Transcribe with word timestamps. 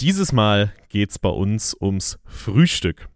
Dieses 0.00 0.30
Mal 0.30 0.72
geht's 0.90 1.18
bei 1.18 1.28
uns 1.28 1.76
ums 1.80 2.18
Frühstück. 2.24 3.08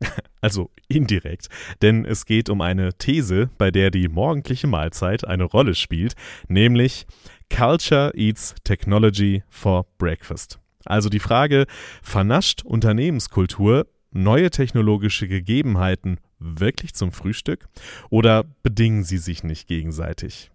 Also 0.42 0.70
indirekt, 0.86 1.48
denn 1.82 2.04
es 2.04 2.24
geht 2.24 2.50
um 2.50 2.60
eine 2.60 2.92
These, 2.92 3.50
bei 3.58 3.72
der 3.72 3.90
die 3.90 4.06
morgendliche 4.06 4.68
Mahlzeit 4.68 5.26
eine 5.26 5.42
Rolle 5.42 5.74
spielt, 5.74 6.14
nämlich 6.46 7.06
Culture 7.52 8.12
eats 8.14 8.54
Technology 8.62 9.42
for 9.48 9.86
Breakfast. 9.98 10.60
Also 10.84 11.08
die 11.08 11.18
Frage, 11.18 11.66
vernascht 12.02 12.62
Unternehmenskultur 12.64 13.88
neue 14.12 14.50
technologische 14.50 15.26
Gegebenheiten 15.26 16.20
wirklich 16.38 16.94
zum 16.94 17.10
Frühstück 17.10 17.66
oder 18.08 18.44
bedingen 18.62 19.02
sie 19.02 19.18
sich 19.18 19.42
nicht 19.42 19.66
gegenseitig? 19.66 20.52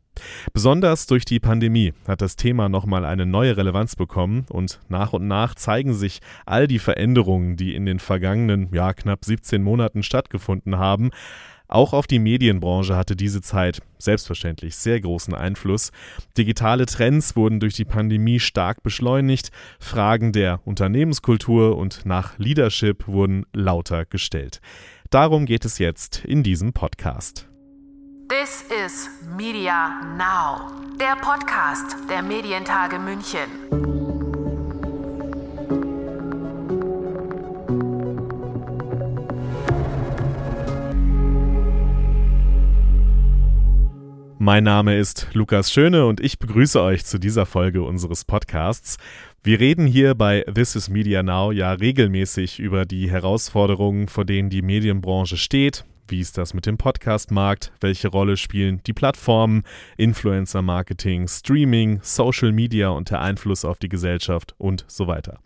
Besonders 0.54 1.08
durch 1.08 1.26
die 1.26 1.40
Pandemie 1.40 1.94
hat 2.08 2.22
das 2.22 2.36
Thema 2.36 2.70
nochmal 2.70 3.06
eine 3.06 3.26
neue 3.26 3.58
Relevanz 3.58 3.96
bekommen 3.96 4.46
und 4.50 4.80
nach 4.90 5.14
und 5.14 5.28
nach 5.28 5.56
zeigen 5.56 5.94
sich 5.94 6.20
all 6.46 6.68
die 6.68 6.80
Veränderungen, 6.80 7.56
die 7.56 7.76
in 7.76 7.86
den 7.86 8.00
vergangenen, 8.00 8.70
ja, 8.74 8.94
knapp 8.94 9.26
17 9.26 9.64
Monaten 9.64 10.04
stattgefunden 10.04 10.78
haben. 10.78 11.12
Auch 11.72 11.94
auf 11.94 12.06
die 12.06 12.20
Medienbranche 12.20 12.98
hatte 12.98 13.16
diese 13.16 13.42
Zeit 13.42 13.82
selbstverständlich 13.98 14.76
sehr 14.76 15.00
großen 15.00 15.34
Einfluss. 15.34 15.92
Digitale 16.38 16.86
Trends 16.86 17.38
wurden 17.38 17.62
durch 17.62 17.76
die 17.76 17.86
Pandemie 17.86 18.42
stark 18.42 18.84
beschleunigt, 18.84 19.52
Fragen 19.80 20.34
der 20.34 20.60
Unternehmenskultur 20.66 21.78
und 21.78 22.06
nach 22.06 22.38
Leadership 22.38 23.08
wurden 23.08 23.46
lauter 23.54 24.04
gestellt. 24.04 24.60
Darum 25.12 25.46
geht 25.46 25.64
es 25.64 25.78
jetzt 25.78 26.26
in 26.26 26.44
diesem 26.44 26.74
Podcast. 26.74 27.51
This 28.32 28.64
is 28.86 29.10
Media 29.36 30.16
Now, 30.18 30.72
der 30.98 31.18
Podcast 31.18 31.98
der 32.10 32.22
Medientage 32.22 32.98
München. 32.98 33.42
Mein 44.40 44.64
Name 44.64 44.98
ist 44.98 45.28
Lukas 45.34 45.70
Schöne 45.70 46.06
und 46.06 46.22
ich 46.22 46.40
begrüße 46.40 46.82
euch 46.82 47.04
zu 47.04 47.20
dieser 47.20 47.46
Folge 47.46 47.84
unseres 47.84 48.24
Podcasts. 48.24 48.96
Wir 49.44 49.60
reden 49.60 49.86
hier 49.86 50.16
bei 50.16 50.46
This 50.54 50.78
is 50.78 50.88
Media 50.88 51.22
Now 51.22 51.52
ja 51.52 51.74
regelmäßig 51.74 52.60
über 52.60 52.86
die 52.86 53.12
Herausforderungen, 53.12 54.08
vor 54.08 54.24
denen 54.24 54.50
die 54.50 54.62
Medienbranche 54.62 55.36
steht, 55.36 55.84
wie 56.12 56.20
ist 56.20 56.38
das 56.38 56.54
mit 56.54 56.66
dem 56.66 56.78
Podcast-Markt? 56.78 57.72
Welche 57.80 58.10
Rolle 58.10 58.36
spielen 58.36 58.82
die 58.86 58.92
Plattformen, 58.92 59.64
Influencer-Marketing, 59.96 61.30
Streaming, 61.30 62.00
Social 62.04 62.52
Media 62.52 62.90
und 62.90 63.10
der 63.10 63.22
Einfluss 63.22 63.64
auf 63.64 63.80
die 63.80 63.88
Gesellschaft 63.88 64.54
und 64.58 64.84
so 64.88 65.08
weiter? 65.08 65.40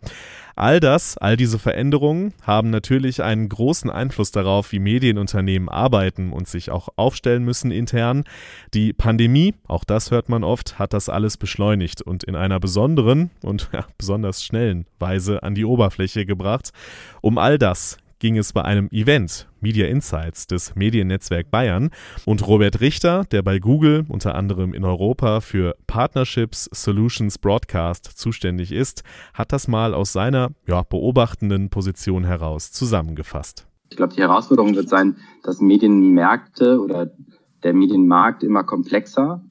All 0.56 0.80
das, 0.80 1.16
all 1.18 1.36
diese 1.36 1.58
Veränderungen 1.58 2.34
haben 2.42 2.70
natürlich 2.70 3.22
einen 3.22 3.48
großen 3.48 3.90
Einfluss 3.90 4.32
darauf, 4.32 4.72
wie 4.72 4.78
Medienunternehmen 4.80 5.68
arbeiten 5.68 6.32
und 6.32 6.48
sich 6.48 6.70
auch 6.70 6.88
aufstellen 6.96 7.44
müssen 7.44 7.70
intern. 7.70 8.24
Die 8.74 8.92
Pandemie, 8.92 9.54
auch 9.68 9.84
das 9.84 10.10
hört 10.10 10.28
man 10.28 10.42
oft, 10.42 10.78
hat 10.78 10.94
das 10.94 11.08
alles 11.08 11.36
beschleunigt 11.36 12.02
und 12.02 12.24
in 12.24 12.34
einer 12.34 12.58
besonderen 12.58 13.30
und 13.42 13.68
ja, 13.72 13.86
besonders 13.98 14.42
schnellen 14.42 14.86
Weise 14.98 15.42
an 15.42 15.54
die 15.54 15.64
Oberfläche 15.64 16.26
gebracht. 16.26 16.72
Um 17.20 17.38
all 17.38 17.58
das 17.58 17.98
ging 18.18 18.36
es 18.38 18.52
bei 18.52 18.62
einem 18.62 18.88
Event 18.90 19.48
Media 19.60 19.86
Insights 19.86 20.46
des 20.46 20.74
Mediennetzwerk 20.74 21.50
Bayern. 21.50 21.90
Und 22.24 22.46
Robert 22.46 22.80
Richter, 22.80 23.24
der 23.30 23.42
bei 23.42 23.58
Google 23.58 24.04
unter 24.08 24.34
anderem 24.34 24.72
in 24.74 24.84
Europa 24.84 25.40
für 25.40 25.76
Partnerships 25.86 26.68
Solutions 26.72 27.38
Broadcast 27.38 28.04
zuständig 28.04 28.72
ist, 28.72 29.02
hat 29.34 29.52
das 29.52 29.68
mal 29.68 29.94
aus 29.94 30.12
seiner 30.12 30.50
ja, 30.66 30.82
beobachtenden 30.82 31.70
Position 31.70 32.24
heraus 32.24 32.72
zusammengefasst. 32.72 33.66
Ich 33.90 33.96
glaube, 33.96 34.14
die 34.14 34.20
Herausforderung 34.20 34.74
wird 34.74 34.88
sein, 34.88 35.16
dass 35.42 35.60
Medienmärkte 35.60 36.80
oder 36.80 37.10
der 37.62 37.74
Medienmarkt 37.74 38.42
immer 38.42 38.64
komplexer 38.64 39.44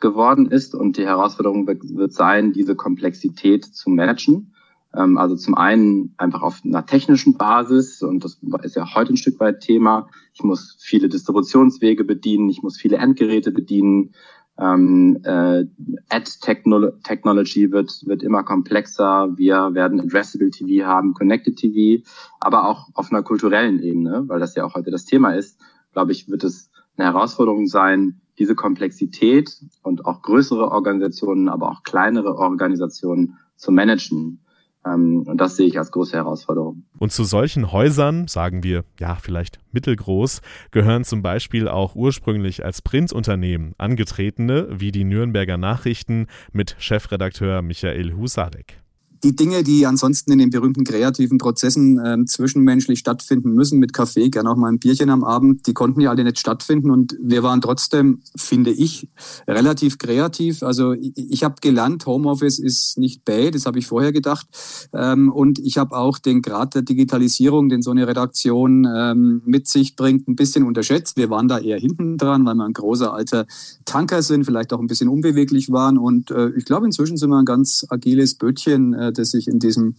geworden 0.00 0.50
ist. 0.50 0.74
Und 0.74 0.98
die 0.98 1.06
Herausforderung 1.06 1.66
wird 1.66 2.12
sein, 2.12 2.52
diese 2.52 2.74
Komplexität 2.74 3.64
zu 3.64 3.88
managen 3.88 4.52
also 4.92 5.36
zum 5.36 5.54
einen 5.54 6.14
einfach 6.18 6.42
auf 6.42 6.60
einer 6.64 6.84
technischen 6.84 7.36
Basis 7.36 8.02
und 8.02 8.24
das 8.24 8.38
ist 8.62 8.76
ja 8.76 8.94
heute 8.94 9.14
ein 9.14 9.16
Stück 9.16 9.40
weit 9.40 9.60
Thema. 9.60 10.08
Ich 10.34 10.42
muss 10.42 10.76
viele 10.80 11.08
Distributionswege 11.08 12.04
bedienen, 12.04 12.50
ich 12.50 12.62
muss 12.62 12.76
viele 12.76 12.96
Endgeräte 12.96 13.52
bedienen. 13.52 14.14
Ähm, 14.58 15.18
äh, 15.24 15.64
Ad-Technology 16.10 17.72
wird, 17.72 18.02
wird 18.04 18.22
immer 18.22 18.42
komplexer. 18.42 19.32
Wir 19.36 19.70
werden 19.72 19.98
Addressable 19.98 20.50
TV 20.50 20.86
haben, 20.86 21.14
Connected 21.14 21.56
TV, 21.56 22.04
aber 22.38 22.68
auch 22.68 22.88
auf 22.92 23.10
einer 23.10 23.22
kulturellen 23.22 23.82
Ebene, 23.82 24.24
weil 24.26 24.40
das 24.40 24.54
ja 24.54 24.64
auch 24.64 24.74
heute 24.74 24.90
das 24.90 25.06
Thema 25.06 25.34
ist, 25.34 25.58
glaube 25.92 26.12
ich, 26.12 26.28
wird 26.28 26.44
es 26.44 26.70
eine 26.96 27.06
Herausforderung 27.06 27.66
sein, 27.66 28.20
diese 28.38 28.54
Komplexität 28.54 29.50
und 29.82 30.04
auch 30.04 30.22
größere 30.22 30.70
Organisationen, 30.70 31.48
aber 31.48 31.70
auch 31.70 31.82
kleinere 31.82 32.36
Organisationen 32.36 33.38
zu 33.56 33.72
managen. 33.72 34.40
Ähm, 34.86 35.24
und 35.26 35.38
das 35.38 35.56
sehe 35.56 35.66
ich 35.66 35.78
als 35.78 35.90
große 35.90 36.16
Herausforderung. 36.16 36.84
Und 36.98 37.12
zu 37.12 37.24
solchen 37.24 37.72
Häusern, 37.72 38.28
sagen 38.28 38.62
wir 38.62 38.84
ja 38.98 39.16
vielleicht 39.16 39.58
mittelgroß, 39.72 40.40
gehören 40.70 41.04
zum 41.04 41.22
Beispiel 41.22 41.68
auch 41.68 41.94
ursprünglich 41.94 42.64
als 42.64 42.82
Printunternehmen 42.82 43.74
angetretene, 43.78 44.68
wie 44.70 44.92
die 44.92 45.04
Nürnberger 45.04 45.56
Nachrichten 45.56 46.26
mit 46.52 46.76
Chefredakteur 46.78 47.62
Michael 47.62 48.14
Husadek 48.14 48.82
die 49.24 49.36
Dinge, 49.36 49.62
die 49.62 49.86
ansonsten 49.86 50.32
in 50.32 50.38
den 50.38 50.50
berühmten 50.50 50.84
kreativen 50.84 51.38
Prozessen 51.38 51.98
äh, 51.98 52.24
zwischenmenschlich 52.24 52.98
stattfinden 52.98 53.52
müssen, 53.52 53.78
mit 53.78 53.92
Kaffee, 53.92 54.30
gerne 54.30 54.50
auch 54.50 54.56
mal 54.56 54.68
ein 54.68 54.80
Bierchen 54.80 55.10
am 55.10 55.22
Abend, 55.22 55.66
die 55.66 55.74
konnten 55.74 56.00
ja 56.00 56.10
alle 56.10 56.24
nicht 56.24 56.38
stattfinden 56.38 56.90
und 56.90 57.16
wir 57.20 57.42
waren 57.42 57.60
trotzdem, 57.60 58.20
finde 58.36 58.70
ich, 58.70 59.08
relativ 59.46 59.98
kreativ. 59.98 60.62
Also 60.62 60.92
ich, 60.92 61.12
ich 61.16 61.44
habe 61.44 61.56
gelernt, 61.60 62.06
Homeoffice 62.06 62.58
ist 62.58 62.98
nicht 62.98 63.24
bad, 63.24 63.54
das 63.54 63.66
habe 63.66 63.78
ich 63.78 63.86
vorher 63.86 64.12
gedacht. 64.12 64.46
Ähm, 64.92 65.30
und 65.30 65.58
ich 65.60 65.78
habe 65.78 65.96
auch 65.96 66.18
den 66.18 66.42
Grad 66.42 66.74
der 66.74 66.82
Digitalisierung, 66.82 67.68
den 67.68 67.82
so 67.82 67.92
eine 67.92 68.08
Redaktion 68.08 68.88
ähm, 68.92 69.42
mit 69.44 69.68
sich 69.68 69.94
bringt, 69.94 70.26
ein 70.26 70.36
bisschen 70.36 70.64
unterschätzt. 70.64 71.16
Wir 71.16 71.30
waren 71.30 71.46
da 71.46 71.58
eher 71.58 71.78
hinten 71.78 72.18
dran, 72.18 72.44
weil 72.44 72.54
wir 72.54 72.64
ein 72.64 72.72
großer 72.72 73.12
alter 73.12 73.46
Tanker 73.84 74.22
sind, 74.22 74.44
vielleicht 74.44 74.72
auch 74.72 74.80
ein 74.80 74.88
bisschen 74.88 75.08
unbeweglich 75.08 75.70
waren. 75.70 75.96
Und 75.96 76.30
äh, 76.32 76.50
ich 76.50 76.64
glaube, 76.64 76.86
inzwischen 76.86 77.16
sind 77.16 77.30
wir 77.30 77.38
ein 77.38 77.44
ganz 77.44 77.86
agiles 77.88 78.34
Bötchen. 78.34 78.94
Äh, 78.94 79.11
das 79.18 79.30
sich 79.30 79.48
in 79.48 79.58
diesem 79.58 79.94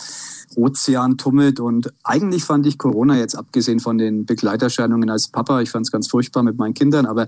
Ozean 0.55 1.17
tummelt. 1.17 1.59
Und 1.59 1.93
eigentlich 2.03 2.43
fand 2.43 2.65
ich 2.65 2.77
Corona 2.77 3.17
jetzt 3.17 3.35
abgesehen 3.35 3.79
von 3.79 3.97
den 3.97 4.25
Begleiterscheinungen 4.25 5.09
als 5.09 5.27
Papa, 5.27 5.61
ich 5.61 5.69
fand 5.69 5.85
es 5.85 5.91
ganz 5.91 6.07
furchtbar 6.07 6.43
mit 6.43 6.57
meinen 6.57 6.73
Kindern, 6.73 7.05
aber 7.05 7.27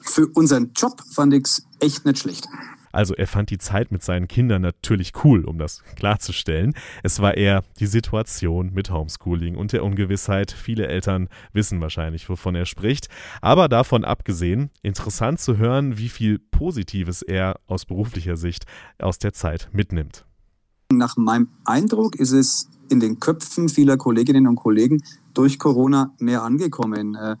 für 0.00 0.26
unseren 0.28 0.72
Job 0.74 1.02
fand 1.10 1.34
ich 1.34 1.44
es 1.44 1.66
echt 1.80 2.04
nicht 2.04 2.18
schlecht. 2.18 2.46
Also 2.94 3.14
er 3.14 3.26
fand 3.26 3.50
die 3.50 3.58
Zeit 3.58 3.90
mit 3.90 4.04
seinen 4.04 4.28
Kindern 4.28 4.62
natürlich 4.62 5.12
cool, 5.24 5.44
um 5.44 5.58
das 5.58 5.82
klarzustellen. 5.96 6.74
Es 7.02 7.20
war 7.20 7.36
eher 7.36 7.64
die 7.80 7.86
Situation 7.86 8.72
mit 8.72 8.90
Homeschooling 8.90 9.56
und 9.56 9.72
der 9.72 9.82
Ungewissheit. 9.82 10.52
Viele 10.52 10.86
Eltern 10.86 11.28
wissen 11.52 11.80
wahrscheinlich, 11.80 12.28
wovon 12.28 12.54
er 12.54 12.66
spricht. 12.66 13.08
Aber 13.40 13.68
davon 13.68 14.04
abgesehen, 14.04 14.70
interessant 14.82 15.40
zu 15.40 15.56
hören, 15.56 15.98
wie 15.98 16.08
viel 16.08 16.38
Positives 16.38 17.22
er 17.22 17.58
aus 17.66 17.84
beruflicher 17.84 18.36
Sicht 18.36 18.64
aus 19.00 19.18
der 19.18 19.32
Zeit 19.32 19.68
mitnimmt. 19.72 20.24
Nach 20.92 21.16
meinem 21.16 21.48
Eindruck 21.64 22.16
ist 22.16 22.32
es 22.32 22.68
in 22.88 23.00
den 23.00 23.18
Köpfen 23.18 23.68
vieler 23.68 23.96
Kolleginnen 23.96 24.46
und 24.46 24.56
Kollegen 24.56 25.02
durch 25.32 25.58
Corona 25.58 26.12
mehr 26.18 26.42
angekommen. 26.42 27.14
Äh, 27.14 27.36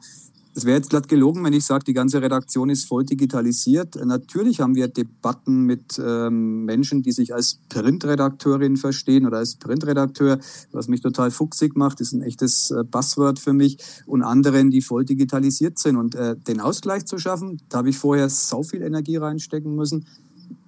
es 0.56 0.64
wäre 0.64 0.76
jetzt 0.76 0.90
glatt 0.90 1.08
gelogen, 1.08 1.42
wenn 1.42 1.52
ich 1.52 1.66
sage, 1.66 1.82
die 1.84 1.94
ganze 1.94 2.22
Redaktion 2.22 2.70
ist 2.70 2.84
voll 2.84 3.04
digitalisiert. 3.04 3.96
Natürlich 4.04 4.60
haben 4.60 4.76
wir 4.76 4.86
Debatten 4.86 5.62
mit 5.62 6.00
ähm, 6.04 6.64
Menschen, 6.64 7.02
die 7.02 7.10
sich 7.10 7.34
als 7.34 7.58
Printredakteurin 7.68 8.76
verstehen 8.76 9.26
oder 9.26 9.38
als 9.38 9.56
Printredakteur, 9.56 10.38
was 10.70 10.86
mich 10.86 11.00
total 11.00 11.32
fuchsig 11.32 11.76
macht, 11.76 12.00
ist 12.00 12.12
ein 12.12 12.22
echtes 12.22 12.70
äh, 12.70 12.84
für 13.36 13.52
mich, 13.52 13.78
und 14.06 14.22
anderen, 14.22 14.70
die 14.70 14.80
voll 14.80 15.04
digitalisiert 15.04 15.78
sind. 15.78 15.96
Und 15.96 16.14
äh, 16.14 16.36
den 16.36 16.60
Ausgleich 16.60 17.04
zu 17.04 17.18
schaffen, 17.18 17.60
da 17.68 17.78
habe 17.78 17.90
ich 17.90 17.98
vorher 17.98 18.28
so 18.28 18.62
viel 18.62 18.82
Energie 18.82 19.16
reinstecken 19.16 19.74
müssen. 19.74 20.06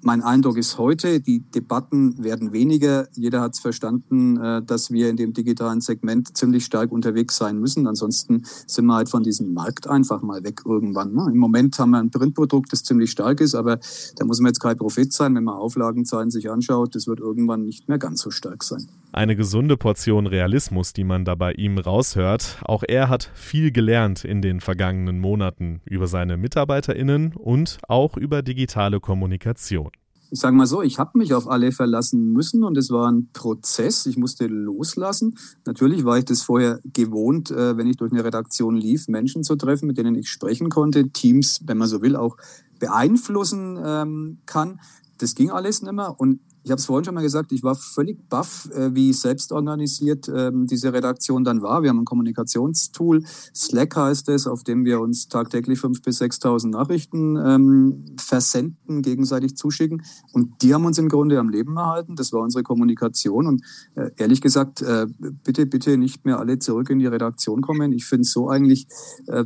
Mein 0.06 0.22
Eindruck 0.22 0.56
ist 0.56 0.78
heute, 0.78 1.18
die 1.18 1.40
Debatten 1.40 2.22
werden 2.22 2.52
weniger. 2.52 3.08
Jeder 3.14 3.40
hat 3.40 3.54
es 3.54 3.58
verstanden, 3.58 4.40
äh, 4.40 4.62
dass 4.62 4.92
wir 4.92 5.10
in 5.10 5.16
dem 5.16 5.32
digitalen 5.32 5.80
Segment 5.80 6.38
ziemlich 6.38 6.64
stark 6.64 6.92
unterwegs 6.92 7.36
sein 7.36 7.58
müssen. 7.58 7.88
Ansonsten 7.88 8.44
sind 8.68 8.86
wir 8.86 8.94
halt 8.94 9.08
von 9.08 9.24
diesem 9.24 9.52
Markt 9.52 9.88
einfach 9.88 10.22
mal 10.22 10.44
weg 10.44 10.60
irgendwann. 10.64 11.12
Ne? 11.12 11.26
Im 11.32 11.38
Moment 11.38 11.76
haben 11.80 11.90
wir 11.90 11.98
ein 11.98 12.12
Printprodukt, 12.12 12.72
das 12.72 12.84
ziemlich 12.84 13.10
stark 13.10 13.40
ist, 13.40 13.56
aber 13.56 13.80
da 14.14 14.24
muss 14.24 14.38
man 14.38 14.50
jetzt 14.50 14.60
kein 14.60 14.76
Prophet 14.76 15.12
sein, 15.12 15.34
wenn 15.34 15.42
man 15.42 15.56
Auflagenzahlen 15.56 16.30
sich 16.30 16.48
anschaut. 16.48 16.94
Das 16.94 17.08
wird 17.08 17.18
irgendwann 17.18 17.64
nicht 17.64 17.88
mehr 17.88 17.98
ganz 17.98 18.20
so 18.20 18.30
stark 18.30 18.62
sein. 18.62 18.86
Eine 19.10 19.34
gesunde 19.34 19.76
Portion 19.76 20.28
Realismus, 20.28 20.92
die 20.92 21.02
man 21.02 21.24
da 21.24 21.34
bei 21.34 21.50
ihm 21.50 21.78
raushört. 21.78 22.58
Auch 22.62 22.84
er 22.86 23.08
hat 23.08 23.28
viel 23.34 23.72
gelernt 23.72 24.24
in 24.24 24.40
den 24.40 24.60
vergangenen 24.60 25.18
Monaten 25.18 25.80
über 25.84 26.06
seine 26.06 26.36
MitarbeiterInnen 26.36 27.32
und 27.34 27.78
auch 27.88 28.16
über 28.16 28.42
digitale 28.42 29.00
Kommunikation. 29.00 29.90
Ich 30.30 30.40
sage 30.40 30.56
mal 30.56 30.66
so, 30.66 30.82
ich 30.82 30.98
habe 30.98 31.18
mich 31.18 31.34
auf 31.34 31.48
alle 31.48 31.72
verlassen 31.72 32.32
müssen 32.32 32.64
und 32.64 32.76
es 32.76 32.90
war 32.90 33.10
ein 33.10 33.28
Prozess. 33.32 34.06
Ich 34.06 34.16
musste 34.16 34.46
loslassen. 34.46 35.38
Natürlich 35.64 36.04
war 36.04 36.18
ich 36.18 36.24
das 36.24 36.42
vorher 36.42 36.80
gewohnt, 36.84 37.50
äh, 37.50 37.76
wenn 37.76 37.86
ich 37.86 37.96
durch 37.96 38.12
eine 38.12 38.24
Redaktion 38.24 38.76
lief, 38.76 39.08
Menschen 39.08 39.44
zu 39.44 39.56
treffen, 39.56 39.86
mit 39.86 39.98
denen 39.98 40.14
ich 40.14 40.28
sprechen 40.28 40.68
konnte, 40.68 41.10
Teams, 41.10 41.60
wenn 41.64 41.78
man 41.78 41.88
so 41.88 42.02
will, 42.02 42.16
auch 42.16 42.36
beeinflussen 42.78 43.78
ähm, 43.82 44.38
kann. 44.46 44.80
Das 45.18 45.34
ging 45.34 45.50
alles 45.50 45.82
nicht 45.82 45.92
mehr 45.92 46.18
und 46.18 46.40
ich 46.66 46.72
habe 46.72 46.80
es 46.80 46.86
vorhin 46.86 47.04
schon 47.04 47.14
mal 47.14 47.22
gesagt, 47.22 47.52
ich 47.52 47.62
war 47.62 47.76
völlig 47.76 48.28
baff, 48.28 48.68
äh, 48.72 48.92
wie 48.92 49.12
selbstorganisiert 49.12 50.28
ähm, 50.28 50.66
diese 50.66 50.92
Redaktion 50.92 51.44
dann 51.44 51.62
war. 51.62 51.84
Wir 51.84 51.90
haben 51.90 52.00
ein 52.00 52.04
Kommunikationstool, 52.04 53.22
Slack 53.54 53.94
heißt 53.94 54.28
es, 54.30 54.48
auf 54.48 54.64
dem 54.64 54.84
wir 54.84 54.98
uns 54.98 55.28
tagtäglich 55.28 55.78
5.000 55.78 56.02
bis 56.02 56.20
6.000 56.20 56.70
Nachrichten 56.70 57.36
ähm, 57.36 58.04
versenden, 58.18 59.02
gegenseitig 59.02 59.56
zuschicken. 59.56 60.02
Und 60.32 60.60
die 60.60 60.74
haben 60.74 60.84
uns 60.84 60.98
im 60.98 61.08
Grunde 61.08 61.38
am 61.38 61.50
Leben 61.50 61.76
erhalten. 61.76 62.16
Das 62.16 62.32
war 62.32 62.40
unsere 62.40 62.64
Kommunikation. 62.64 63.46
Und 63.46 63.62
äh, 63.94 64.10
ehrlich 64.16 64.40
gesagt, 64.40 64.82
äh, 64.82 65.06
bitte, 65.44 65.66
bitte 65.66 65.96
nicht 65.96 66.24
mehr 66.24 66.40
alle 66.40 66.58
zurück 66.58 66.90
in 66.90 66.98
die 66.98 67.06
Redaktion 67.06 67.60
kommen. 67.60 67.92
Ich 67.92 68.06
finde 68.06 68.22
es 68.22 68.32
so 68.32 68.48
eigentlich 68.48 68.88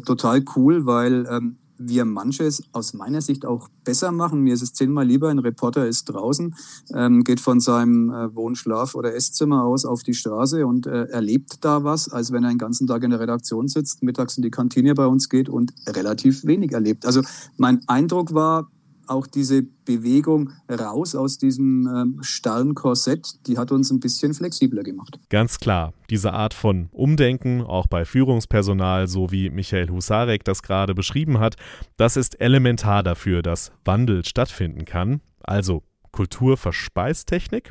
total 0.06 0.42
cool, 0.56 0.86
weil 0.86 1.26
ähm, 1.30 1.58
wir 1.80 2.04
manches 2.04 2.62
aus 2.72 2.92
meiner 2.92 3.22
Sicht 3.22 3.46
auch 3.46 3.68
besser 3.84 4.12
machen. 4.12 4.42
Mir 4.42 4.54
ist 4.54 4.62
es 4.62 4.74
zehnmal 4.74 5.06
lieber, 5.06 5.30
ein 5.30 5.38
Reporter 5.38 5.86
ist 5.86 6.04
draußen, 6.04 6.54
ähm, 6.94 7.24
geht 7.24 7.40
von 7.40 7.60
seinem 7.60 8.10
äh, 8.10 8.34
Wohn-, 8.36 8.50
oder 8.94 9.14
Esszimmer 9.14 9.64
aus 9.64 9.84
auf 9.84 10.02
die 10.02 10.14
Straße 10.14 10.66
und 10.66 10.86
äh, 10.86 11.04
erlebt 11.04 11.64
da 11.64 11.84
was, 11.84 12.08
als 12.08 12.32
wenn 12.32 12.44
er 12.44 12.50
den 12.50 12.58
ganzen 12.58 12.86
Tag 12.86 13.02
in 13.02 13.10
der 13.10 13.20
Redaktion 13.20 13.68
sitzt, 13.68 14.02
mittags 14.02 14.36
in 14.36 14.42
die 14.42 14.50
Kantine 14.50 14.94
bei 14.94 15.06
uns 15.06 15.28
geht 15.28 15.48
und 15.48 15.72
relativ 15.86 16.44
wenig 16.44 16.72
erlebt. 16.72 17.06
Also 17.06 17.22
mein 17.56 17.80
Eindruck 17.88 18.34
war, 18.34 18.70
auch 19.10 19.26
diese 19.26 19.62
Bewegung 19.62 20.52
raus 20.70 21.14
aus 21.14 21.36
diesem 21.36 21.88
ähm, 21.88 22.18
starren 22.22 22.74
Korsett, 22.74 23.46
die 23.46 23.58
hat 23.58 23.72
uns 23.72 23.90
ein 23.90 24.00
bisschen 24.00 24.32
flexibler 24.34 24.82
gemacht. 24.82 25.18
Ganz 25.28 25.58
klar, 25.58 25.92
diese 26.08 26.32
Art 26.32 26.54
von 26.54 26.88
Umdenken, 26.92 27.62
auch 27.62 27.88
bei 27.88 28.04
Führungspersonal, 28.04 29.08
so 29.08 29.32
wie 29.32 29.50
Michael 29.50 29.90
Husarek 29.90 30.44
das 30.44 30.62
gerade 30.62 30.94
beschrieben 30.94 31.40
hat, 31.40 31.56
das 31.96 32.16
ist 32.16 32.40
elementar 32.40 33.02
dafür, 33.02 33.42
dass 33.42 33.72
Wandel 33.84 34.24
stattfinden 34.24 34.84
kann. 34.84 35.20
Also 35.42 35.82
Kulturverspeistechnik. 36.12 37.70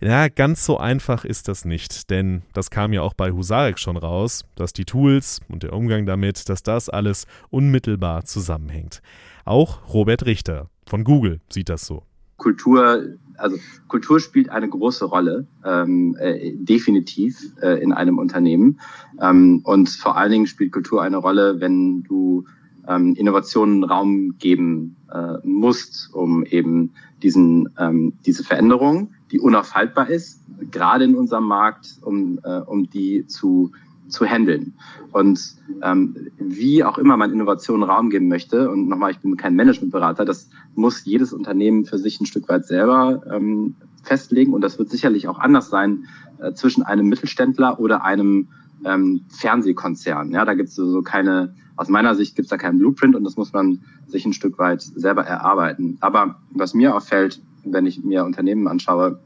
Ja, 0.00 0.28
ganz 0.28 0.66
so 0.66 0.78
einfach 0.78 1.24
ist 1.24 1.46
das 1.46 1.64
nicht, 1.64 2.10
denn 2.10 2.42
das 2.54 2.70
kam 2.70 2.92
ja 2.92 3.02
auch 3.02 3.14
bei 3.14 3.30
Husarek 3.30 3.78
schon 3.78 3.96
raus, 3.96 4.44
dass 4.56 4.72
die 4.72 4.84
Tools 4.84 5.38
und 5.48 5.62
der 5.62 5.72
Umgang 5.72 6.06
damit, 6.06 6.48
dass 6.48 6.64
das 6.64 6.88
alles 6.88 7.26
unmittelbar 7.50 8.24
zusammenhängt. 8.24 9.00
Auch 9.44 9.92
Robert 9.92 10.26
Richter 10.26 10.70
von 10.86 11.04
Google 11.04 11.40
sieht 11.50 11.68
das 11.68 11.86
so. 11.86 12.02
Kultur, 12.36 13.04
also 13.36 13.56
Kultur 13.88 14.20
spielt 14.20 14.48
eine 14.48 14.68
große 14.68 15.04
Rolle, 15.04 15.46
ähm, 15.64 16.16
äh, 16.18 16.52
definitiv 16.56 17.38
äh, 17.62 17.82
in 17.82 17.92
einem 17.92 18.18
Unternehmen. 18.18 18.80
Ähm, 19.20 19.60
und 19.64 19.88
vor 19.88 20.16
allen 20.16 20.32
Dingen 20.32 20.46
spielt 20.46 20.72
Kultur 20.72 21.02
eine 21.02 21.18
Rolle, 21.18 21.60
wenn 21.60 22.02
du 22.02 22.44
ähm, 22.88 23.14
Innovationen 23.14 23.84
Raum 23.84 24.36
geben 24.38 24.96
äh, 25.12 25.34
musst, 25.44 26.10
um 26.12 26.44
eben 26.44 26.92
diesen, 27.22 27.68
ähm, 27.78 28.14
diese 28.26 28.42
Veränderung, 28.42 29.12
die 29.30 29.38
unaufhaltbar 29.38 30.08
ist, 30.08 30.40
gerade 30.70 31.04
in 31.04 31.14
unserem 31.14 31.44
Markt, 31.44 31.98
um, 32.02 32.40
äh, 32.42 32.58
um 32.58 32.90
die 32.90 33.26
zu 33.26 33.72
zu 34.12 34.26
handeln. 34.26 34.74
Und 35.10 35.56
ähm, 35.82 36.28
wie 36.38 36.84
auch 36.84 36.98
immer 36.98 37.16
man 37.16 37.32
Innovationen 37.32 37.82
Raum 37.88 38.10
geben 38.10 38.28
möchte, 38.28 38.70
und 38.70 38.88
nochmal, 38.88 39.10
ich 39.10 39.18
bin 39.18 39.36
kein 39.36 39.56
Managementberater, 39.56 40.24
das 40.24 40.48
muss 40.74 41.04
jedes 41.04 41.32
Unternehmen 41.32 41.84
für 41.84 41.98
sich 41.98 42.20
ein 42.20 42.26
Stück 42.26 42.48
weit 42.48 42.66
selber 42.66 43.22
ähm, 43.30 43.74
festlegen. 44.02 44.52
Und 44.52 44.60
das 44.60 44.78
wird 44.78 44.90
sicherlich 44.90 45.28
auch 45.28 45.38
anders 45.38 45.70
sein 45.70 46.06
äh, 46.38 46.52
zwischen 46.52 46.82
einem 46.82 47.08
Mittelständler 47.08 47.80
oder 47.80 48.04
einem 48.04 48.48
ähm, 48.84 49.22
Fernsehkonzern. 49.28 50.30
Ja, 50.30 50.44
da 50.44 50.54
gibt 50.54 50.68
es 50.68 50.74
so 50.74 51.02
keine, 51.02 51.54
aus 51.76 51.88
meiner 51.88 52.14
Sicht 52.14 52.36
gibt 52.36 52.46
es 52.46 52.50
da 52.50 52.58
keinen 52.58 52.78
Blueprint 52.78 53.16
und 53.16 53.24
das 53.24 53.36
muss 53.36 53.52
man 53.52 53.80
sich 54.06 54.26
ein 54.26 54.32
Stück 54.32 54.58
weit 54.58 54.82
selber 54.82 55.24
erarbeiten. 55.24 55.96
Aber 56.00 56.40
was 56.50 56.74
mir 56.74 56.94
auffällt, 56.94 57.40
wenn 57.64 57.86
ich 57.86 58.02
mir 58.02 58.24
Unternehmen 58.24 58.68
anschaue, 58.68 59.20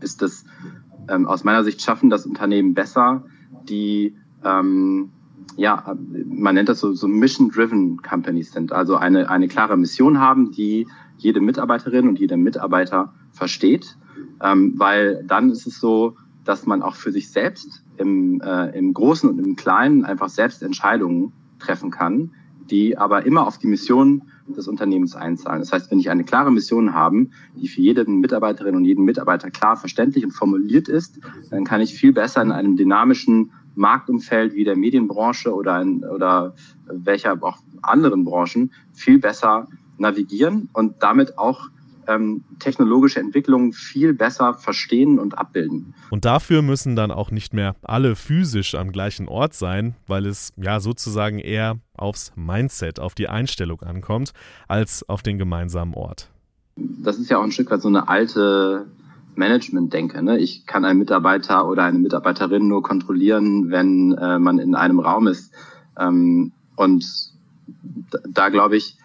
ist, 0.00 0.20
dass 0.20 0.44
ähm, 1.08 1.26
aus 1.26 1.44
meiner 1.44 1.64
Sicht 1.64 1.80
schaffen 1.80 2.10
das 2.10 2.26
Unternehmen 2.26 2.74
besser, 2.74 3.24
die 3.68 4.16
ähm, 4.44 5.10
ja, 5.56 5.96
man 6.26 6.54
nennt 6.54 6.68
das 6.68 6.80
so, 6.80 6.92
so 6.92 7.08
Mission-Driven 7.08 8.02
Companies 8.02 8.52
sind, 8.52 8.72
also 8.72 8.96
eine, 8.96 9.30
eine 9.30 9.48
klare 9.48 9.76
Mission 9.76 10.18
haben, 10.18 10.50
die 10.50 10.86
jede 11.18 11.40
Mitarbeiterin 11.40 12.08
und 12.08 12.18
jeder 12.18 12.36
Mitarbeiter 12.36 13.14
versteht, 13.32 13.96
ähm, 14.42 14.74
weil 14.76 15.24
dann 15.24 15.50
ist 15.50 15.66
es 15.66 15.80
so, 15.80 16.16
dass 16.44 16.66
man 16.66 16.82
auch 16.82 16.94
für 16.94 17.10
sich 17.10 17.30
selbst 17.30 17.82
im, 17.96 18.40
äh, 18.40 18.76
im 18.76 18.92
Großen 18.92 19.28
und 19.28 19.38
im 19.38 19.56
Kleinen 19.56 20.04
einfach 20.04 20.28
selbst 20.28 20.62
Entscheidungen 20.62 21.32
treffen 21.58 21.90
kann, 21.90 22.32
die 22.70 22.98
aber 22.98 23.26
immer 23.26 23.46
auf 23.46 23.58
die 23.58 23.66
Mission 23.66 24.22
des 24.48 24.68
Unternehmens 24.68 25.14
einzahlen. 25.14 25.60
Das 25.60 25.72
heißt, 25.72 25.90
wenn 25.90 25.98
ich 25.98 26.10
eine 26.10 26.24
klare 26.24 26.52
Mission 26.52 26.94
habe, 26.94 27.26
die 27.56 27.68
für 27.68 27.80
jede 27.80 28.04
Mitarbeiterin 28.08 28.76
und 28.76 28.84
jeden 28.84 29.04
Mitarbeiter 29.04 29.50
klar 29.50 29.76
verständlich 29.76 30.24
und 30.24 30.32
formuliert 30.32 30.88
ist, 30.88 31.18
dann 31.50 31.64
kann 31.64 31.80
ich 31.80 31.94
viel 31.94 32.12
besser 32.12 32.42
in 32.42 32.52
einem 32.52 32.76
dynamischen 32.76 33.52
Marktumfeld 33.74 34.54
wie 34.54 34.64
der 34.64 34.76
Medienbranche 34.76 35.54
oder, 35.54 35.80
in, 35.82 36.04
oder 36.04 36.54
welcher 36.86 37.42
auch 37.42 37.58
anderen 37.82 38.24
Branchen 38.24 38.72
viel 38.92 39.18
besser 39.18 39.68
navigieren 39.98 40.68
und 40.72 41.02
damit 41.02 41.38
auch 41.38 41.68
ähm, 42.08 42.44
technologische 42.58 43.20
Entwicklungen 43.20 43.72
viel 43.72 44.14
besser 44.14 44.54
verstehen 44.54 45.18
und 45.18 45.38
abbilden. 45.38 45.94
Und 46.10 46.24
dafür 46.24 46.62
müssen 46.62 46.96
dann 46.96 47.10
auch 47.10 47.30
nicht 47.30 47.52
mehr 47.52 47.76
alle 47.82 48.16
physisch 48.16 48.74
am 48.74 48.92
gleichen 48.92 49.28
Ort 49.28 49.54
sein, 49.54 49.94
weil 50.06 50.26
es 50.26 50.52
ja 50.56 50.80
sozusagen 50.80 51.38
eher 51.38 51.78
aufs 51.94 52.32
Mindset, 52.36 53.00
auf 53.00 53.14
die 53.14 53.28
Einstellung 53.28 53.80
ankommt, 53.82 54.32
als 54.68 55.08
auf 55.08 55.22
den 55.22 55.38
gemeinsamen 55.38 55.94
Ort. 55.94 56.30
Das 56.76 57.18
ist 57.18 57.30
ja 57.30 57.38
auch 57.38 57.42
ein 57.42 57.52
Stück 57.52 57.70
weit 57.70 57.80
so 57.80 57.88
eine 57.88 58.08
alte 58.08 58.86
Management-Denke. 59.36 60.22
Ne? 60.22 60.38
Ich 60.38 60.66
kann 60.66 60.84
einen 60.84 60.98
Mitarbeiter 60.98 61.68
oder 61.68 61.84
eine 61.84 61.98
Mitarbeiterin 61.98 62.68
nur 62.68 62.82
kontrollieren, 62.82 63.70
wenn 63.70 64.12
äh, 64.12 64.38
man 64.38 64.58
in 64.58 64.74
einem 64.74 65.00
Raum 65.00 65.26
ist. 65.26 65.52
Ähm, 65.98 66.52
und 66.76 67.32
da, 68.10 68.18
da 68.28 68.48
glaube 68.48 68.76
ich, 68.76 68.98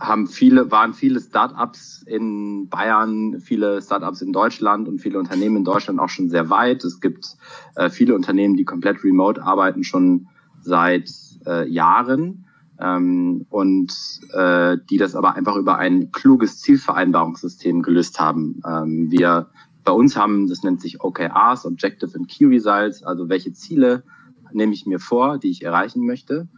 haben 0.00 0.26
viele, 0.26 0.70
waren 0.70 0.94
viele 0.94 1.20
Startups 1.20 2.02
in 2.06 2.68
Bayern, 2.68 3.40
viele 3.40 3.82
Startups 3.82 4.22
in 4.22 4.32
Deutschland 4.32 4.88
und 4.88 5.00
viele 5.00 5.18
Unternehmen 5.18 5.56
in 5.56 5.64
Deutschland 5.64 5.98
auch 5.98 6.08
schon 6.08 6.28
sehr 6.28 6.50
weit. 6.50 6.84
Es 6.84 7.00
gibt 7.00 7.36
äh, 7.74 7.90
viele 7.90 8.14
Unternehmen, 8.14 8.56
die 8.56 8.64
komplett 8.64 9.02
remote 9.02 9.42
arbeiten, 9.42 9.84
schon 9.84 10.28
seit 10.60 11.10
äh, 11.46 11.68
Jahren 11.68 12.46
ähm, 12.80 13.46
und 13.50 13.92
äh, 14.32 14.76
die 14.88 14.98
das 14.98 15.14
aber 15.14 15.34
einfach 15.34 15.56
über 15.56 15.78
ein 15.78 16.12
kluges 16.12 16.60
Zielvereinbarungssystem 16.60 17.82
gelöst 17.82 18.20
haben. 18.20 18.60
Ähm, 18.66 19.10
wir 19.10 19.48
bei 19.84 19.92
uns 19.92 20.16
haben, 20.16 20.48
das 20.48 20.62
nennt 20.62 20.80
sich 20.80 21.02
OKRs, 21.02 21.66
Objective 21.66 22.16
and 22.16 22.28
Key 22.28 22.44
Results, 22.44 23.02
also 23.02 23.28
welche 23.28 23.52
Ziele 23.52 24.04
nehme 24.52 24.72
ich 24.72 24.86
mir 24.86 24.98
vor, 24.98 25.38
die 25.38 25.50
ich 25.50 25.64
erreichen 25.64 26.06
möchte 26.06 26.48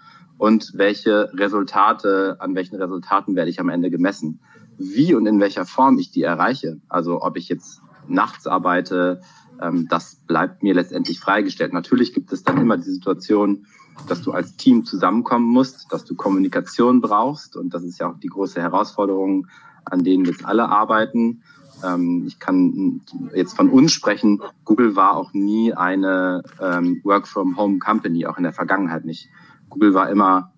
und 0.41 0.73
welche 0.73 1.31
Resultate, 1.35 2.37
an 2.39 2.55
welchen 2.55 2.77
Resultaten 2.77 3.37
werde 3.37 3.51
ich 3.51 3.61
am 3.61 3.69
Ende 3.69 3.91
gemessen. 3.91 4.41
Wie 4.79 5.13
und 5.13 5.27
in 5.27 5.39
welcher 5.39 5.67
Form 5.67 5.99
ich 5.99 6.13
die 6.13 6.23
erreiche, 6.23 6.81
also 6.89 7.21
ob 7.21 7.37
ich 7.37 7.51
jetzt 7.51 7.83
nachts 8.09 8.47
arbeite, 8.47 9.21
ähm, 9.61 9.87
das 9.91 10.17
bleibt 10.27 10.63
mir 10.63 10.73
letztendlich 10.73 11.21
freigestellt. 11.21 11.75
Natürlich 11.75 12.15
gibt 12.15 12.33
es 12.33 12.43
dann 12.43 12.57
immer 12.57 12.79
die 12.79 12.91
Situation, 12.91 13.67
dass 14.09 14.23
du 14.23 14.33
als 14.33 14.57
Team 14.57 14.87
zusammenkommen 14.87 15.47
musst, 15.47 15.93
dass 15.93 16.07
du 16.07 16.15
Kommunikation 16.15 17.03
brauchst 17.03 17.55
und 17.55 17.75
das 17.75 17.83
ist 17.83 18.01
ja 18.01 18.11
auch 18.11 18.19
die 18.19 18.29
große 18.29 18.63
Herausforderung, 18.63 19.47
an 19.85 20.05
denen 20.05 20.25
jetzt 20.25 20.47
alle 20.47 20.71
arbeiten. 20.71 21.43
Ähm, 21.85 22.25
ich 22.27 22.39
kann 22.39 23.03
jetzt 23.35 23.55
von 23.55 23.69
uns 23.69 23.93
sprechen. 23.93 24.41
Google 24.65 24.97
war 24.97 25.19
auch 25.19 25.35
nie 25.35 25.75
eine 25.75 26.43
ähm, 26.63 27.03
Work-from-Home-Company, 27.05 28.25
auch 28.25 28.39
in 28.39 28.45
der 28.45 28.55
Vergangenheit 28.55 29.05
nicht. 29.05 29.29
Google 29.71 29.95
war 29.95 30.11
immer 30.11 30.53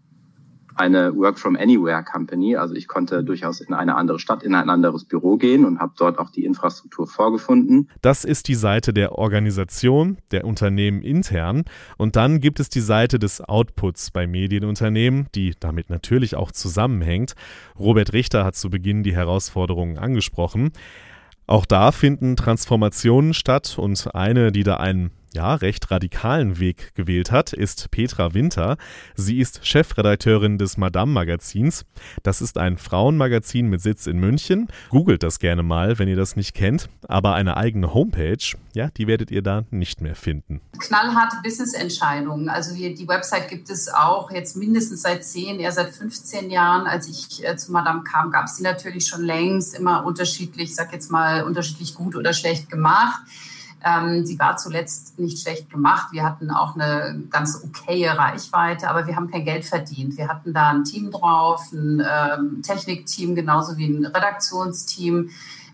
eine 0.74 1.14
Work 1.16 1.38
from 1.38 1.56
Anywhere 1.56 2.02
Company. 2.02 2.56
Also 2.56 2.74
ich 2.74 2.88
konnte 2.88 3.22
durchaus 3.22 3.60
in 3.60 3.74
eine 3.74 3.96
andere 3.96 4.18
Stadt, 4.18 4.42
in 4.42 4.54
ein 4.54 4.70
anderes 4.70 5.04
Büro 5.04 5.36
gehen 5.36 5.64
und 5.64 5.78
habe 5.78 5.92
dort 5.96 6.18
auch 6.18 6.30
die 6.30 6.44
Infrastruktur 6.44 7.06
vorgefunden. 7.06 7.88
Das 8.00 8.24
ist 8.24 8.48
die 8.48 8.54
Seite 8.54 8.92
der 8.92 9.12
Organisation, 9.12 10.18
der 10.30 10.44
Unternehmen 10.44 11.02
intern. 11.02 11.64
Und 11.98 12.16
dann 12.16 12.40
gibt 12.40 12.60
es 12.60 12.68
die 12.68 12.80
Seite 12.80 13.18
des 13.18 13.40
Outputs 13.40 14.10
bei 14.10 14.26
Medienunternehmen, 14.26 15.26
die 15.34 15.54
damit 15.58 15.90
natürlich 15.90 16.36
auch 16.36 16.52
zusammenhängt. 16.52 17.34
Robert 17.78 18.12
Richter 18.12 18.44
hat 18.44 18.56
zu 18.56 18.70
Beginn 18.70 19.02
die 19.02 19.14
Herausforderungen 19.14 19.98
angesprochen. 19.98 20.72
Auch 21.46 21.66
da 21.66 21.92
finden 21.92 22.36
Transformationen 22.36 23.34
statt 23.34 23.76
und 23.78 24.14
eine, 24.14 24.52
die 24.52 24.62
da 24.62 24.76
einen 24.76 25.10
ja, 25.34 25.54
recht 25.54 25.90
radikalen 25.90 26.58
Weg 26.58 26.94
gewählt 26.94 27.30
hat, 27.30 27.52
ist 27.52 27.90
Petra 27.90 28.34
Winter. 28.34 28.76
Sie 29.14 29.38
ist 29.38 29.66
Chefredakteurin 29.66 30.58
des 30.58 30.76
Madame 30.76 31.12
Magazins. 31.12 31.84
Das 32.22 32.40
ist 32.40 32.58
ein 32.58 32.78
Frauenmagazin 32.78 33.68
mit 33.68 33.80
Sitz 33.80 34.06
in 34.06 34.18
München. 34.18 34.68
Googelt 34.90 35.22
das 35.22 35.38
gerne 35.38 35.62
mal, 35.62 35.98
wenn 35.98 36.08
ihr 36.08 36.16
das 36.16 36.36
nicht 36.36 36.54
kennt. 36.54 36.88
Aber 37.08 37.34
eine 37.34 37.56
eigene 37.56 37.94
Homepage, 37.94 38.38
ja, 38.74 38.88
die 38.96 39.06
werdet 39.06 39.30
ihr 39.30 39.42
da 39.42 39.64
nicht 39.70 40.00
mehr 40.00 40.16
finden. 40.16 40.60
Knallharte 40.78 41.36
Business-Entscheidungen. 41.42 42.48
Also 42.48 42.74
hier, 42.74 42.94
die 42.94 43.08
Website 43.08 43.48
gibt 43.48 43.70
es 43.70 43.88
auch 43.88 44.30
jetzt 44.30 44.56
mindestens 44.56 45.02
seit 45.02 45.24
10, 45.24 45.60
eher 45.60 45.72
seit 45.72 45.90
15 45.90 46.50
Jahren. 46.50 46.86
Als 46.86 47.08
ich 47.08 47.46
äh, 47.46 47.56
zu 47.56 47.72
Madame 47.72 48.02
kam, 48.02 48.30
gab 48.30 48.46
es 48.46 48.56
die 48.56 48.62
natürlich 48.62 49.06
schon 49.06 49.22
längst 49.22 49.74
immer 49.74 50.04
unterschiedlich, 50.04 50.70
ich 50.70 50.74
sag 50.74 50.92
jetzt 50.92 51.10
mal, 51.10 51.44
unterschiedlich 51.44 51.94
gut 51.94 52.16
oder 52.16 52.32
schlecht 52.32 52.70
gemacht. 52.70 53.22
Ähm, 53.84 54.24
sie 54.24 54.38
war 54.38 54.56
zuletzt 54.56 55.18
nicht 55.18 55.40
schlecht 55.40 55.70
gemacht. 55.70 56.08
Wir 56.12 56.24
hatten 56.24 56.50
auch 56.50 56.74
eine 56.74 57.22
ganz 57.30 57.62
okaye 57.64 58.16
Reichweite, 58.16 58.88
aber 58.88 59.06
wir 59.06 59.16
haben 59.16 59.30
kein 59.30 59.44
Geld 59.44 59.64
verdient. 59.64 60.16
Wir 60.16 60.28
hatten 60.28 60.52
da 60.52 60.70
ein 60.70 60.84
Team 60.84 61.10
drauf, 61.10 61.72
ein 61.72 62.00
ähm, 62.00 62.62
Technikteam 62.62 63.34
genauso 63.34 63.76
wie 63.76 63.86
ein 63.86 64.06
Redaktionsteam. 64.06 65.30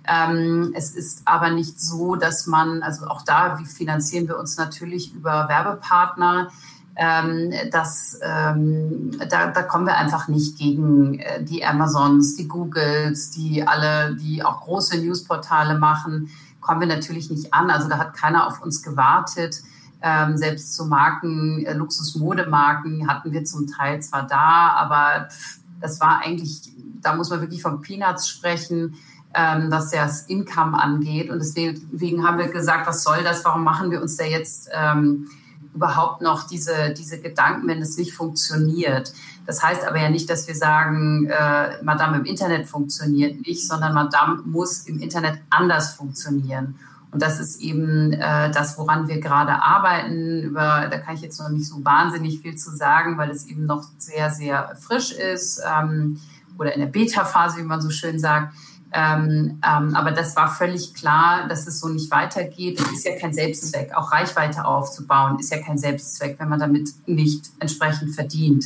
Ähm, 0.07 0.73
es 0.75 0.93
ist 0.93 1.23
aber 1.27 1.51
nicht 1.51 1.81
so, 1.81 2.17
dass 2.17 2.47
man, 2.47 2.83
also 2.83 3.07
auch 3.07 3.23
da 3.23 3.59
wie 3.59 3.67
finanzieren 3.67 4.27
wir 4.27 4.39
uns 4.39 4.57
natürlich 4.57 5.15
über 5.15 5.49
Werbepartner. 5.49 6.49
Ähm, 6.97 7.53
das, 7.71 8.19
ähm, 8.23 9.13
da, 9.29 9.49
da 9.49 9.63
kommen 9.63 9.87
wir 9.87 9.97
einfach 9.97 10.29
nicht 10.29 10.59
gegen 10.59 11.19
äh, 11.19 11.45
die 11.45 11.65
Amazons, 11.65 12.37
die 12.37 12.49
Googles, 12.49 13.31
die 13.31 13.63
alle, 13.63 14.17
die 14.17 14.43
auch 14.43 14.63
große 14.63 14.99
Newsportale 14.99 15.79
machen 15.79 16.31
kommen 16.61 16.81
wir 16.81 16.89
natürlich 16.89 17.31
nicht 17.31 17.55
an. 17.55 17.71
Also 17.71 17.89
da 17.89 17.99
hat 17.99 18.15
keiner 18.15 18.47
auf 18.47 18.63
uns 18.63 18.83
gewartet. 18.83 19.63
Ähm, 20.01 20.37
selbst 20.37 20.75
zu 20.75 20.87
Marken, 20.87 21.65
äh, 21.67 21.73
Luxusmodemarken 21.73 23.09
hatten 23.09 23.33
wir 23.33 23.45
zum 23.45 23.67
Teil 23.67 24.01
zwar 24.01 24.27
da, 24.27 24.71
aber 24.77 25.29
pff, 25.29 25.59
das 25.81 26.01
war 26.01 26.21
eigentlich, 26.25 26.73
da 27.01 27.17
muss 27.17 27.31
man 27.31 27.41
wirklich 27.41 27.63
von 27.63 27.81
Peanuts 27.81 28.29
sprechen, 28.29 28.95
ähm, 29.35 29.67
was 29.71 29.91
das 29.91 30.23
Income 30.23 30.81
angeht. 30.81 31.31
Und 31.31 31.41
deswegen 31.41 32.27
haben 32.27 32.39
wir 32.39 32.49
gesagt, 32.49 32.87
was 32.87 33.03
soll 33.03 33.23
das? 33.25 33.45
Warum 33.45 33.65
machen 33.65 33.91
wir 33.91 34.01
uns 34.01 34.17
da 34.17 34.25
jetzt 34.25 34.69
ähm, 34.73 35.29
überhaupt 35.75 36.23
noch 36.23 36.47
diese, 36.47 36.95
diese 36.97 37.21
Gedanken, 37.21 37.69
wenn 37.69 37.81
es 37.81 37.97
nicht 37.97 38.15
funktioniert? 38.15 39.13
Das 39.47 39.63
heißt 39.63 39.87
aber 39.87 39.99
ja 39.99 40.11
nicht, 40.11 40.29
dass 40.29 40.47
wir 40.47 40.55
sagen, 40.55 41.27
äh, 41.27 41.83
Madame 41.83 42.19
im 42.19 42.25
Internet 42.25 42.69
funktioniert 42.69 43.47
nicht, 43.47 43.67
sondern 43.67 43.95
Madame 43.95 44.43
muss 44.45 44.81
im 44.81 45.01
Internet 45.01 45.39
anders 45.51 45.95
funktionieren. 45.95 46.79
Und 47.11 47.23
das 47.23 47.41
ist 47.41 47.61
eben 47.61 48.13
äh, 48.13 48.51
das, 48.51 48.77
woran 48.77 49.09
wir 49.09 49.21
gerade 49.21 49.63
arbeiten. 49.63 50.43
Über, 50.43 50.89
da 50.91 50.99
kann 50.99 51.15
ich 51.15 51.23
jetzt 51.23 51.41
noch 51.41 51.49
nicht 51.49 51.67
so 51.67 51.83
wahnsinnig 51.85 52.41
viel 52.41 52.57
zu 52.57 52.71
sagen, 52.71 53.17
weil 53.17 53.31
es 53.31 53.47
eben 53.47 53.65
noch 53.65 53.85
sehr, 53.97 54.31
sehr 54.31 54.77
frisch 54.79 55.13
ist 55.13 55.63
ähm, 55.67 56.21
oder 56.59 56.75
in 56.75 56.81
der 56.81 56.89
Beta-Phase, 56.89 57.59
wie 57.59 57.63
man 57.63 57.81
so 57.81 57.89
schön 57.89 58.19
sagt. 58.19 58.53
Ähm, 58.93 59.61
ähm, 59.67 59.95
aber 59.95 60.13
das 60.13 60.35
war 60.37 60.49
völlig 60.49 60.95
klar, 60.95 61.47
dass 61.49 61.67
es 61.67 61.81
so 61.81 61.89
nicht 61.89 62.11
weitergeht. 62.11 62.81
Es 62.81 62.93
ist 62.93 63.07
ja 63.07 63.19
kein 63.19 63.33
Selbstzweck. 63.35 63.95
Auch 63.95 64.13
Reichweite 64.13 64.65
aufzubauen 64.65 65.39
ist 65.39 65.51
ja 65.53 65.59
kein 65.59 65.77
Selbstzweck, 65.77 66.39
wenn 66.39 66.49
man 66.49 66.59
damit 66.59 66.91
nicht 67.07 67.51
entsprechend 67.59 68.15
verdient. 68.15 68.65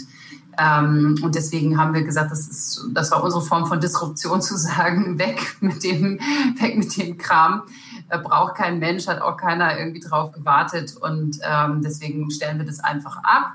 Ähm, 0.58 1.18
und 1.22 1.34
deswegen 1.34 1.78
haben 1.78 1.94
wir 1.94 2.02
gesagt, 2.02 2.30
das, 2.30 2.46
ist, 2.46 2.88
das 2.92 3.10
war 3.10 3.24
unsere 3.24 3.42
Form 3.42 3.66
von 3.66 3.80
Disruption 3.80 4.42
zu 4.42 4.56
sagen, 4.56 5.18
weg 5.18 5.56
mit 5.60 5.82
dem, 5.82 6.20
weg 6.60 6.76
mit 6.76 6.96
dem 6.96 7.18
Kram. 7.18 7.62
Äh, 8.08 8.18
braucht 8.18 8.54
kein 8.54 8.78
Mensch, 8.78 9.08
hat 9.08 9.20
auch 9.22 9.36
keiner 9.36 9.78
irgendwie 9.78 10.00
drauf 10.00 10.32
gewartet. 10.32 10.96
Und 10.96 11.38
ähm, 11.42 11.82
deswegen 11.82 12.30
stellen 12.30 12.58
wir 12.58 12.66
das 12.66 12.80
einfach 12.80 13.16
ab 13.24 13.54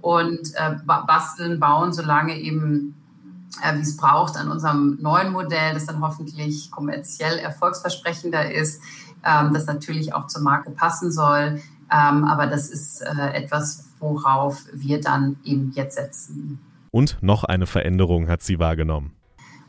und 0.00 0.54
äh, 0.54 0.76
basteln, 0.84 1.58
bauen, 1.58 1.92
solange 1.92 2.38
eben 2.38 2.94
wie 3.74 3.80
es 3.80 3.96
braucht, 3.96 4.36
an 4.36 4.50
unserem 4.50 4.98
neuen 5.00 5.32
Modell, 5.32 5.74
das 5.74 5.86
dann 5.86 6.00
hoffentlich 6.00 6.70
kommerziell 6.70 7.38
erfolgsversprechender 7.38 8.52
ist, 8.52 8.82
ähm, 9.24 9.52
das 9.54 9.66
natürlich 9.66 10.14
auch 10.14 10.26
zur 10.26 10.42
Marke 10.42 10.70
passen 10.70 11.12
soll. 11.12 11.60
Ähm, 11.90 12.24
aber 12.24 12.46
das 12.46 12.68
ist 12.70 13.02
äh, 13.02 13.32
etwas, 13.34 13.84
worauf 14.00 14.64
wir 14.72 15.00
dann 15.00 15.36
eben 15.44 15.72
jetzt 15.74 15.96
setzen. 15.96 16.58
Und 16.90 17.18
noch 17.22 17.44
eine 17.44 17.66
Veränderung 17.66 18.28
hat 18.28 18.42
sie 18.42 18.58
wahrgenommen. 18.58 19.12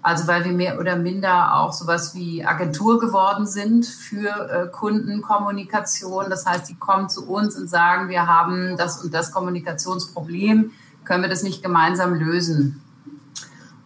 Also 0.02 0.28
weil 0.28 0.46
wir 0.46 0.52
mehr 0.52 0.80
oder 0.80 0.98
minder 0.98 1.56
auch 1.56 1.74
sowas 1.74 2.14
wie 2.14 2.46
Agentur 2.46 3.00
geworden 3.00 3.48
sind 3.48 3.88
für 3.88 4.50
äh, 4.50 4.68
Kundenkommunikation. 4.68 6.30
Das 6.30 6.46
heißt, 6.46 6.70
die 6.70 6.76
kommen 6.76 7.10
zu 7.10 7.28
uns 7.28 7.58
und 7.58 7.68
sagen, 7.68 8.08
wir 8.08 8.28
haben 8.28 8.78
das 8.78 9.04
und 9.04 9.16
das 9.16 9.32
Kommunikationsproblem, 9.32 10.72
können 11.06 11.24
wir 11.24 11.30
das 11.30 11.42
nicht 11.42 11.64
gemeinsam 11.64 12.14
lösen? 12.14 12.84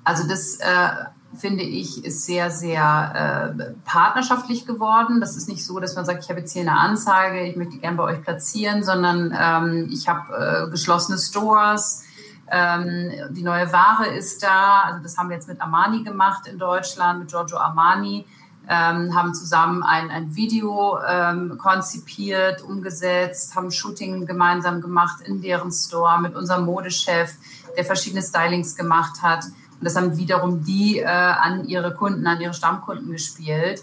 Also 0.10 0.28
das 0.28 0.56
äh, 0.56 0.90
finde 1.38 1.62
ich, 1.62 2.04
ist 2.04 2.26
sehr, 2.26 2.50
sehr 2.50 3.54
äh, 3.56 3.64
partnerschaftlich 3.86 4.66
geworden. 4.66 5.22
Das 5.22 5.38
ist 5.38 5.48
nicht 5.48 5.64
so, 5.64 5.80
dass 5.80 5.96
man 5.96 6.04
sagt, 6.04 6.24
ich 6.24 6.30
habe 6.32 6.40
jetzt 6.40 6.52
hier 6.52 6.64
eine 6.64 6.80
Anzeige, 6.80 7.42
ich 7.42 7.56
möchte 7.56 7.78
gerne 7.78 7.96
bei 7.96 8.04
euch 8.06 8.24
platzieren, 8.24 8.84
sondern 8.84 9.38
ähm, 9.40 9.88
ich 9.92 10.08
habe 10.10 10.66
äh, 10.66 10.72
geschlossene 10.72 11.20
Stores. 11.20 12.06
Ähm, 12.52 13.12
die 13.30 13.44
neue 13.44 13.72
Ware 13.72 14.08
ist 14.08 14.42
da. 14.42 14.82
Also 14.86 15.04
das 15.04 15.16
haben 15.16 15.30
wir 15.30 15.36
jetzt 15.36 15.48
mit 15.48 15.62
Armani 15.62 16.02
gemacht 16.02 16.48
in 16.48 16.58
Deutschland, 16.58 17.20
mit 17.20 17.30
Giorgio 17.30 17.58
Armani. 17.58 18.26
Ähm, 18.68 19.16
haben 19.16 19.36
zusammen 19.36 19.84
ein, 19.84 20.10
ein 20.10 20.36
Video 20.36 20.98
ähm, 21.08 21.60
konzipiert, 21.60 22.64
umgesetzt, 22.64 23.56
haben 23.56 23.70
Shooting 23.70 24.26
gemeinsam 24.26 24.82
gemacht 24.82 25.22
in 25.22 25.40
deren 25.40 25.72
Store 25.72 26.20
mit 26.20 26.36
unserem 26.36 26.66
Modechef, 26.66 27.36
der 27.78 27.86
verschiedene 27.86 28.24
Stylings 28.24 28.76
gemacht 28.76 29.22
hat. 29.22 29.46
Und 29.80 29.86
das 29.86 29.96
haben 29.96 30.18
wiederum 30.18 30.64
die 30.64 31.00
äh, 31.00 31.06
an 31.06 31.66
ihre 31.66 31.94
Kunden, 31.94 32.28
an 32.28 32.42
ihre 32.42 32.54
Stammkunden 32.54 33.12
gespielt. 33.12 33.82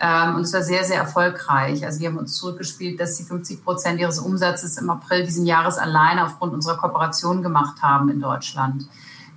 Ähm, 0.00 0.36
und 0.36 0.42
es 0.42 0.52
war 0.52 0.62
sehr, 0.62 0.84
sehr 0.84 0.98
erfolgreich. 0.98 1.84
Also 1.84 2.00
wir 2.00 2.08
haben 2.08 2.18
uns 2.18 2.36
zurückgespielt, 2.36 3.00
dass 3.00 3.16
sie 3.16 3.24
50 3.24 3.64
Prozent 3.64 3.98
ihres 3.98 4.18
Umsatzes 4.18 4.76
im 4.76 4.90
April 4.90 5.24
diesen 5.24 5.46
Jahres 5.46 5.78
alleine 5.78 6.24
aufgrund 6.24 6.52
unserer 6.52 6.76
Kooperation 6.76 7.42
gemacht 7.42 7.82
haben 7.82 8.08
in 8.10 8.20
Deutschland. 8.20 8.86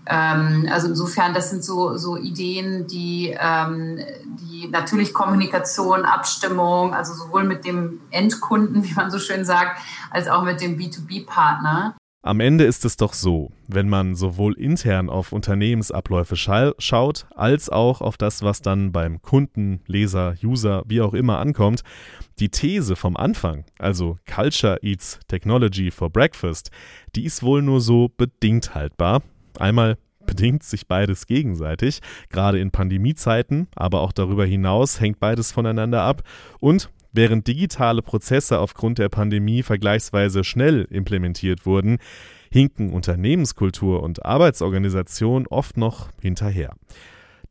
Ähm, 0.05 0.67
also 0.71 0.87
insofern, 0.87 1.33
das 1.33 1.49
sind 1.49 1.63
so, 1.63 1.95
so 1.97 2.17
Ideen, 2.17 2.87
die, 2.87 3.35
ähm, 3.39 3.99
die 4.25 4.67
natürlich 4.67 5.13
Kommunikation, 5.13 6.05
Abstimmung, 6.05 6.93
also 6.93 7.13
sowohl 7.13 7.43
mit 7.43 7.65
dem 7.65 8.01
Endkunden, 8.11 8.83
wie 8.83 8.93
man 8.93 9.09
so 9.09 9.19
schön 9.19 9.45
sagt, 9.45 9.79
als 10.09 10.27
auch 10.27 10.43
mit 10.43 10.61
dem 10.61 10.77
B2B-Partner 10.77 11.95
am 12.23 12.39
Ende 12.39 12.65
ist 12.65 12.85
es 12.85 12.97
doch 12.97 13.13
so, 13.13 13.51
wenn 13.67 13.89
man 13.89 14.13
sowohl 14.13 14.53
intern 14.53 15.09
auf 15.09 15.31
Unternehmensabläufe 15.31 16.35
scha 16.35 16.73
schaut, 16.77 17.25
als 17.35 17.69
auch 17.69 18.01
auf 18.01 18.15
das, 18.15 18.43
was 18.43 18.61
dann 18.61 18.91
beim 18.91 19.21
Kunden, 19.21 19.81
Leser, 19.87 20.35
User, 20.43 20.83
wie 20.85 21.01
auch 21.01 21.15
immer 21.15 21.39
ankommt, 21.39 21.81
die 22.39 22.49
These 22.49 22.95
vom 22.95 23.17
Anfang, 23.17 23.65
also 23.79 24.19
Culture 24.31 24.77
Eats 24.83 25.19
Technology 25.27 25.89
for 25.89 26.11
Breakfast, 26.11 26.69
die 27.15 27.25
ist 27.25 27.41
wohl 27.41 27.63
nur 27.63 27.81
so 27.81 28.11
bedingt 28.15 28.75
haltbar. 28.75 29.23
Einmal 29.57 29.97
bedingt 30.25 30.61
sich 30.61 30.87
beides 30.87 31.25
gegenseitig, 31.25 32.01
gerade 32.29 32.59
in 32.59 32.69
Pandemiezeiten, 32.69 33.67
aber 33.75 34.01
auch 34.01 34.11
darüber 34.11 34.45
hinaus 34.45 35.01
hängt 35.01 35.19
beides 35.19 35.51
voneinander 35.51 36.03
ab 36.03 36.21
und 36.59 36.91
Während 37.13 37.47
digitale 37.47 38.01
Prozesse 38.01 38.59
aufgrund 38.59 38.97
der 38.97 39.09
Pandemie 39.09 39.63
vergleichsweise 39.63 40.43
schnell 40.43 40.87
implementiert 40.89 41.65
wurden, 41.65 41.97
hinken 42.51 42.91
Unternehmenskultur 42.91 44.01
und 44.01 44.25
Arbeitsorganisation 44.25 45.45
oft 45.47 45.75
noch 45.75 46.09
hinterher. 46.21 46.73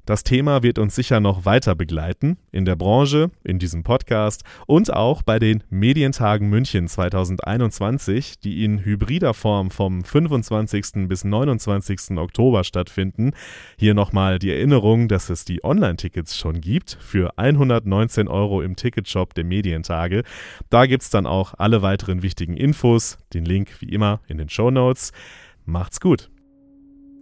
Das 0.06 0.24
Thema 0.24 0.62
wird 0.62 0.78
uns 0.78 0.94
sicher 0.94 1.20
noch 1.20 1.44
weiter 1.44 1.74
begleiten 1.74 2.38
in 2.52 2.64
der 2.64 2.76
Branche, 2.76 3.30
in 3.44 3.58
diesem 3.58 3.82
Podcast 3.82 4.42
und 4.66 4.92
auch 4.92 5.22
bei 5.22 5.38
den 5.38 5.62
Medientagen 5.70 6.48
München 6.48 6.88
2021, 6.88 8.40
die 8.40 8.64
in 8.64 8.84
hybrider 8.84 9.34
Form 9.34 9.70
vom 9.70 10.02
25. 10.02 11.08
bis 11.08 11.24
29. 11.24 12.16
Oktober 12.18 12.64
stattfinden. 12.64 13.32
Hier 13.78 13.94
nochmal 13.94 14.38
die 14.38 14.50
Erinnerung, 14.50 15.08
dass 15.08 15.30
es 15.30 15.44
die 15.44 15.62
Online-Tickets 15.62 16.36
schon 16.36 16.60
gibt 16.60 16.96
für 17.00 17.38
119 17.38 18.28
Euro 18.28 18.62
im 18.62 18.76
Ticketshop 18.76 19.34
der 19.34 19.44
Medientage. 19.44 20.22
Da 20.70 20.86
gibt 20.86 21.02
es 21.02 21.10
dann 21.10 21.26
auch 21.26 21.54
alle 21.58 21.82
weiteren 21.82 22.22
wichtigen 22.22 22.56
Infos, 22.56 23.18
den 23.34 23.44
Link 23.44 23.80
wie 23.80 23.90
immer 23.90 24.20
in 24.28 24.38
den 24.38 24.48
Show 24.48 24.70
Notes. 24.70 25.12
Macht's 25.66 26.00
gut! 26.00 26.30